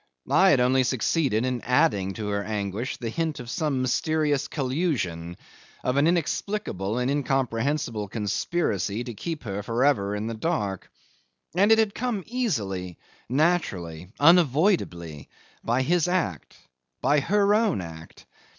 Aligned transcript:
I 0.31 0.49
had 0.49 0.59
only 0.59 0.83
succeeded 0.83 1.45
in 1.45 1.61
adding 1.61 2.15
to 2.15 2.29
her 2.29 2.43
anguish 2.43 2.97
the 2.97 3.11
hint 3.11 3.39
of 3.39 3.51
some 3.51 3.83
mysterious 3.83 4.47
collusion, 4.47 5.37
of 5.83 5.95
an 5.95 6.07
inexplicable 6.07 6.97
and 6.97 7.11
incomprehensible 7.11 8.07
conspiracy 8.07 9.03
to 9.03 9.13
keep 9.13 9.43
her 9.43 9.61
for 9.61 9.85
ever 9.85 10.15
in 10.15 10.25
the 10.25 10.33
dark. 10.33 10.89
And 11.55 11.71
it 11.71 11.77
had 11.77 11.93
come 11.93 12.23
easily, 12.25 12.97
naturally, 13.29 14.07
unavoidably, 14.19 15.29
by 15.63 15.83
his 15.83 16.07
act, 16.07 16.57
by 16.99 17.19
her 17.19 17.53
own 17.53 17.79
act! 17.79 18.25